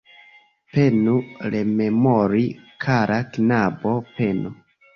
[0.71, 1.13] Penu
[1.55, 2.43] rememori,
[2.89, 4.57] kara knabo, penu.